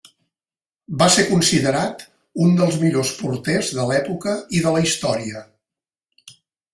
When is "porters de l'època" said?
3.19-4.33